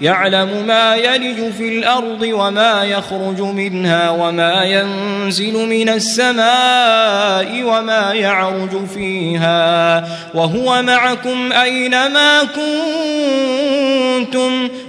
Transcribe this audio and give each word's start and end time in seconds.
يعلم 0.00 0.66
ما 0.66 0.94
يلج 0.94 1.52
في 1.52 1.78
الأرض 1.78 2.22
وما 2.22 2.84
يخرج 2.84 3.40
منها 3.40 4.10
وما 4.10 4.64
ينزل 4.64 5.68
من 5.68 5.88
السماء 5.88 7.62
وما 7.62 8.12
يعرج 8.14 8.86
فيها 8.94 10.04
وهو 10.34 10.82
معكم 10.82 11.52
أينما 11.52 12.42
كنتم 14.24 14.68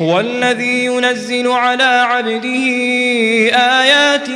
هو 0.00 0.20
الذي 0.20 0.84
ينزل 0.84 1.48
على 1.48 1.82
عبده 1.82 2.64
آيات 3.54 4.28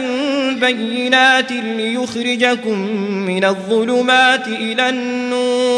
بينات 0.61 1.53
ليخرجكم 1.53 2.79
من 3.27 3.45
الظلمات 3.45 4.49
إلى 4.49 4.89
النور. 4.89 5.78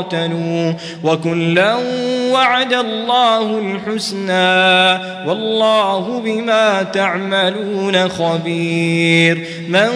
وقاتلوا 0.01 0.73
وكلا 1.03 1.75
وعد 2.31 2.73
الله 2.73 3.59
الحسنى 3.59 4.91
والله 5.27 6.21
بما 6.25 6.83
تعملون 6.83 8.09
خبير 8.09 9.47
من 9.69 9.89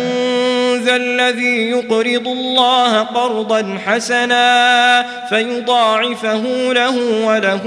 ذا 0.86 0.96
الذي 0.96 1.70
يقرض 1.70 2.28
الله 2.28 3.00
قرضا 3.00 3.80
حسنا 3.86 5.06
فيضاعفه 5.30 6.44
له 6.74 6.98
وله 7.26 7.64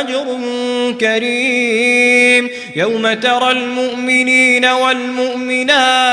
أجر 0.00 0.24
كريم. 1.00 2.50
يوم 2.76 3.12
ترى 3.12 3.50
المؤمنين 3.50 4.64
والمؤمنات 4.66 6.12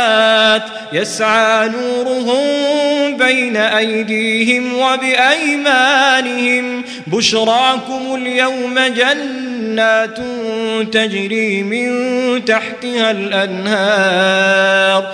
يسعى 0.94 1.70
نورهم 1.70 2.89
بين 3.20 3.58
أيديهم 3.58 4.74
وبأيمانهم 4.74 6.84
بشراكم 7.08 8.16
اليوم 8.16 8.80
جنات 8.80 10.18
تجري 10.94 11.64
من 11.64 11.90
تحتها 12.46 13.12
الأنهار 13.12 15.14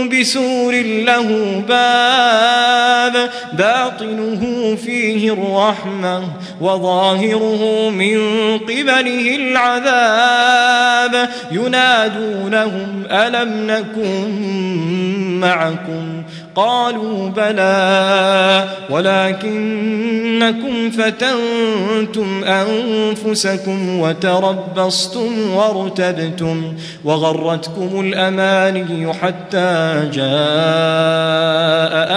بسور 0.09 0.73
له 0.81 1.61
باب 1.67 3.29
باطنه 3.53 4.75
فيه 4.85 5.33
الرحمة 5.33 6.23
وظاهره 6.61 7.89
من 7.89 8.17
قبله 8.57 9.35
العذاب. 9.35 11.29
ينادونهم 11.51 13.03
ألم 13.11 13.67
نكن 13.67 15.30
معكم 15.41 16.23
قالوا 16.55 17.29
بلى 17.29 18.63
ولكنكم 18.89 20.91
فتنتم 20.91 22.43
أنفسكم 22.43 23.99
وتربصتم 23.99 25.51
وارتبتم 25.55 26.73
وغرتكم 27.05 27.99
الأماني 27.99 29.13
حتى 29.13 29.99
جاء 30.13 30.31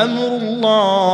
أمر 0.05 0.27
الله 0.43 1.14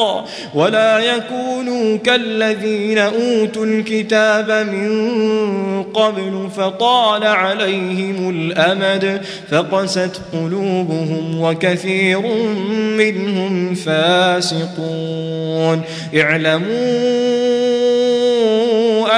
الحق 0.00 0.24
ولا 0.54 0.98
يكونوا 0.98 1.96
كالذين 1.96 2.98
أوتوا 2.98 3.64
الكتاب 3.64 4.50
من 4.50 5.82
قبل 5.82 6.48
فطال 6.56 7.24
عليهم 7.24 8.30
الأمد 8.30 9.20
فقست 9.50 10.20
قلوبهم 10.32 11.40
وكثير 11.40 12.20
منهم 12.96 13.74
فاسقون. 13.74 15.82
اعلموا 16.16 16.66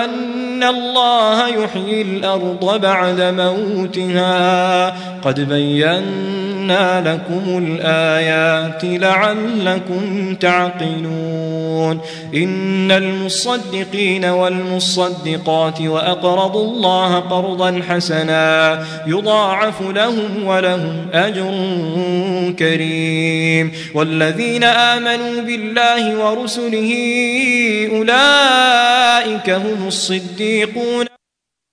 أن 0.05 0.28
أن 0.59 0.65
الله 0.65 1.49
يحيي 1.49 2.03
الأرض 2.03 2.81
بعد 2.81 3.21
موتها 3.21 4.89
قد 5.23 5.41
بينا 5.41 7.01
لكم 7.01 7.59
الآيات 7.67 8.81
لعلكم 8.85 10.35
تعقلون 10.35 12.01
إن 12.35 12.93
المصدقين 12.93 14.25
والمصدقات 14.25 15.81
وأقرضوا 15.81 16.65
الله 16.65 17.19
قرضا 17.19 17.83
حسنا 17.89 18.85
يضاعف 19.07 19.83
لهم 19.83 20.45
ولهم 20.45 21.07
أجر 21.13 21.55
كريم 22.59 23.73
والذين 23.95 24.65
آمنوا 24.65 25.43
بالله 25.43 26.17
ورسله 26.19 26.95
أولئك 27.93 29.51
هم 29.51 29.87
الصديقون 29.87 30.48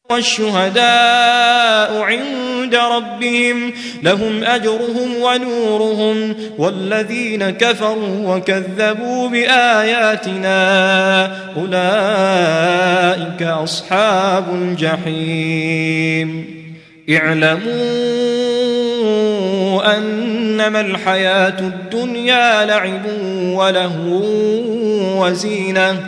والشهداء 0.09 2.01
عند 2.01 2.75
ربهم 2.75 3.73
لهم 4.03 4.43
أجرهم 4.43 5.15
ونورهم 5.21 6.35
والذين 6.57 7.49
كفروا 7.49 8.35
وكذبوا 8.35 9.29
بآياتنا 9.29 10.55
أولئك 11.57 13.41
أصحاب 13.41 14.45
الجحيم. 14.53 16.55
اعلموا 17.09 17.75
أنما 19.97 20.81
الحياة 20.81 21.59
الدنيا 21.59 22.65
لعب 22.65 23.05
ولهو 23.53 24.21
وزينة 25.23 26.07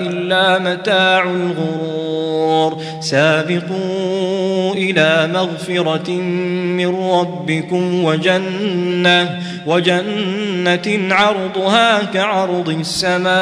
إلا 0.00 0.58
متاع 0.58 1.22
الغرور. 1.22 2.82
سابقوا 3.00 4.74
إلى 4.74 5.28
مغفرة 5.34 6.10
من 6.10 7.10
ربكم 7.10 8.04
وجنة 8.04 9.40
وجنة 9.66 11.14
عرضها 11.14 12.02
كعرض 12.02 12.68
السماء 12.68 13.34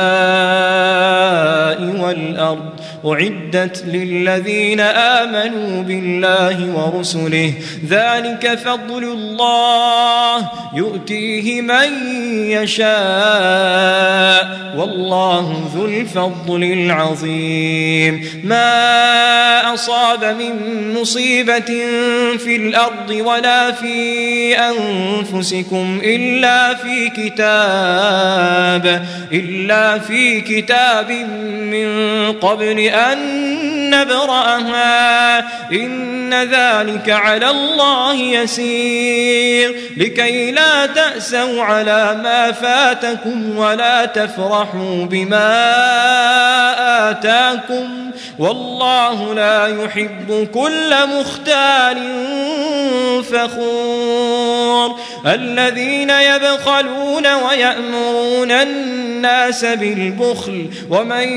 والأرض. 2.04 2.72
أعدت 3.06 3.84
للذين 3.86 4.80
آمنوا 4.80 5.82
بالله 5.82 6.70
ورسله. 6.74 7.54
ذلك 7.88 8.58
فضل 8.64 9.04
الله 9.04 10.48
يؤتيه 10.74 11.60
من 11.60 12.16
يشاء. 12.50 12.92
والله 14.76 15.01
ذو 15.75 15.84
الفضل 15.84 16.62
العظيم. 16.62 18.43
ما 18.44 19.75
أصاب 19.75 20.25
من 20.25 20.54
مصيبة 21.00 21.60
في 22.38 22.56
الأرض 22.56 23.10
ولا 23.10 23.72
في 23.72 24.54
أنفسكم 24.58 26.00
إلا 26.04 26.75
في 26.75 27.08
كتاب 27.08 29.06
إلا 29.32 29.99
في 29.99 30.40
كتاب 30.40 31.10
من 31.62 31.88
قبل 32.32 32.78
أن 32.78 33.19
نبرأها. 33.90 35.38
إن 35.72 36.34
ذلك 36.34 37.10
على 37.10 37.50
الله 37.50 38.14
يسير. 38.14 39.75
لكي 39.96 40.50
لا 40.50 40.87
تأسوا 40.87 41.62
على 41.62 42.20
ما 42.22 42.52
فاتكم 42.52 43.56
ولا 43.56 44.05
تفرحوا. 44.05 44.91
بما 45.10 45.50
آتاكم 47.10 48.10
والله 48.38 49.34
لا 49.34 49.84
يحب 49.84 50.48
كل 50.54 50.94
مختال 51.06 51.98
فخور. 53.24 54.96
الذين 55.26 56.10
يبخلون 56.10 57.34
ويأمرون 57.34 58.50
الناس 58.50 59.11
بالبخل 59.64 60.66
ومن 60.90 61.28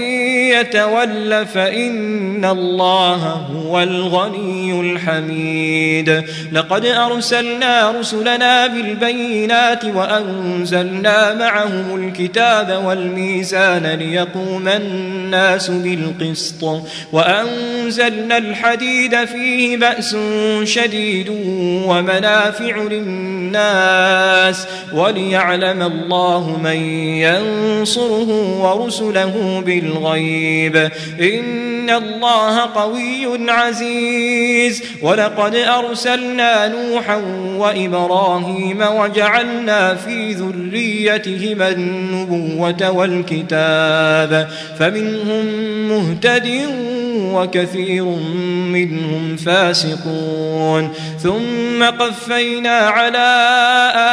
يتول 0.52 1.46
فإن 1.46 2.46
الله 2.46 3.48
هو 3.56 3.84
الغني 3.84 4.82
الحميد. 4.82 6.24
لقد 6.52 6.86
أرسلنا 6.86 7.92
رسلنا 7.92 8.68
بالبينات 8.68 9.86
وأنزلنا 9.86 11.34
معهم 11.34 12.08
الكتاب 12.08 12.84
والميزان 12.86 13.88
ليقوم 13.88 14.68
الناس 14.68 15.70
بالقسط 15.70 16.84
وأنزلنا 17.12 18.38
الحديد 18.38 19.26
فيه 19.26 19.78
بأس 19.78 20.16
شديد 20.64 21.30
ومنافع 21.88 22.78
للناس 22.78 24.68
وليعلم 24.96 25.82
الله 25.82 26.60
من 26.64 26.76
ينصره 27.22 28.30
ورسله 28.62 29.64
بالغيب. 29.66 30.76
إن 31.22 31.90
الله 31.90 32.60
قوي 32.60 33.52
عزيز. 33.52 34.84
ولقد 35.02 35.56
أرسلنا 35.56 36.68
نوحا 36.68 37.22
وإبراهيم 37.58 38.82
وجعلنا 38.82 39.96
في 39.96 40.34
ذريتهما 40.34 41.70
النبوة 41.70 42.92
والكتاب. 42.92 44.50
فمنهم 44.80 45.46
مهتد 45.90 46.46
وكثير 47.34 48.06
منهم 48.72 49.36
فاسقون. 49.36 50.94
ثم 51.24 51.84
قفينا 51.84 52.78
على 52.78 53.36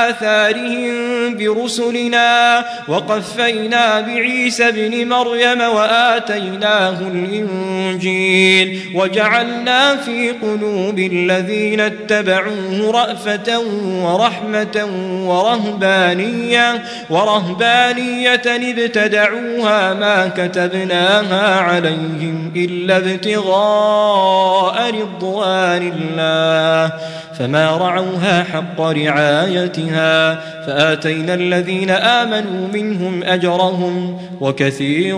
آثارهم 0.08 0.93
برسلنا 1.37 2.64
وقفينا 2.88 4.00
بعيسى 4.00 4.69
ابن 4.69 5.08
مريم 5.08 5.60
وآتيناه 5.60 7.00
الإنجيل 7.00 8.81
وجعلنا 8.94 9.96
في 9.96 10.31
قلوب 10.31 10.98
الذين 10.98 11.81
اتبعوه 11.81 12.91
رأفة 12.91 13.58
ورحمة 14.03 14.88
ورهبانية 15.26 16.82
ورهبانية 17.10 18.43
ابتدعوها 18.46 19.94
ما 19.94 20.29
كتبناها 20.36 21.60
عليهم 21.60 22.53
إلا 22.56 22.92
ابتغاء 22.96 24.77
رضوان 24.91 25.93
الله 25.96 26.93
فما 27.39 27.77
رعوها 27.77 28.43
حق 28.43 28.81
رعايتها 28.81 30.39
فآتينا 30.66 31.34
الذين 31.34 31.90
آمنوا 31.90 32.69
منهم 32.72 33.22
أجرهم 33.22 34.19
وكثير 34.40 35.16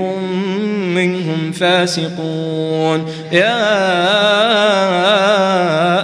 منهم 0.94 1.52
فاسقون. 1.52 3.06
يا 3.32 3.64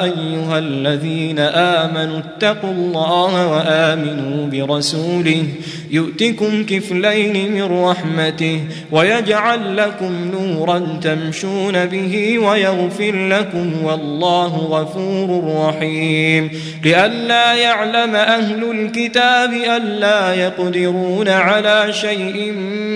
أيها 0.05 0.59
الذين 0.59 1.39
آمنوا 1.39 2.19
اتقوا 2.19 2.71
الله 2.71 3.47
وآمنوا 3.47 4.47
برسوله 4.47 5.45
يؤتكم 5.91 6.65
كفلين 6.65 7.53
من 7.53 7.85
رحمته 7.85 8.61
ويجعل 8.93 9.77
لكم 9.77 10.31
نورا 10.33 10.99
تمشون 11.03 11.87
به 11.87 12.39
ويغفر 12.39 13.29
لكم 13.29 13.85
والله 13.85 14.57
غفور 14.57 15.55
رحيم. 15.67 16.51
لئلا 16.85 17.55
يعلم 17.55 18.15
أهل 18.15 18.65
الكتاب 19.31 19.53
ألا 19.77 20.35
يقدرون 20.35 21.29
على 21.29 21.93
شيء 21.93 22.53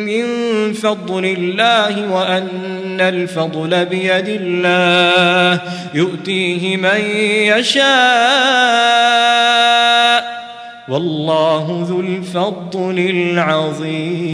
من 0.07 0.25
فضل 0.73 1.25
الله 1.25 2.13
وأن 2.13 3.01
الفضل 3.01 3.85
بيد 3.85 4.29
الله 4.29 5.61
يؤتيه 5.95 6.77
من 6.77 7.01
يشاء 7.59 7.85
والله 10.89 11.87
ذو 11.89 12.01
الفضل 12.01 12.99
العظيم 12.99 14.25